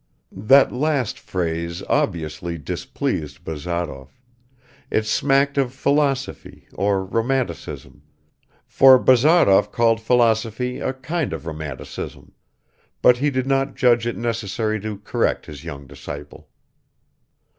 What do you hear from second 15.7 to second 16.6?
disciple.